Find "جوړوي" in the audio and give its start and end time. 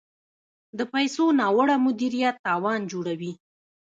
2.91-3.31